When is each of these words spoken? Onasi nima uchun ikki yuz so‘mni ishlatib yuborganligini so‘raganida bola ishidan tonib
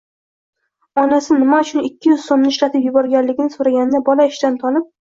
Onasi 1.01 1.37
nima 1.43 1.59
uchun 1.65 1.85
ikki 1.91 2.11
yuz 2.13 2.27
so‘mni 2.31 2.53
ishlatib 2.55 2.89
yuborganligini 2.91 3.57
so‘raganida 3.61 4.07
bola 4.11 4.33
ishidan 4.35 4.63
tonib 4.67 4.95